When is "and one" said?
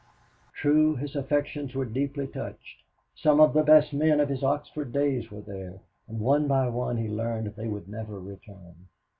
6.07-6.47